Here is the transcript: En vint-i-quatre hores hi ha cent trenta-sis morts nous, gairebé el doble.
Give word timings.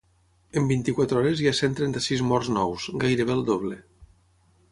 En 0.61 0.69
vint-i-quatre 0.69 1.19
hores 1.19 1.43
hi 1.43 1.49
ha 1.51 1.53
cent 1.57 1.75
trenta-sis 1.81 2.25
morts 2.31 2.49
nous, 2.57 2.87
gairebé 3.05 3.35
el 3.39 3.47
doble. 3.53 3.79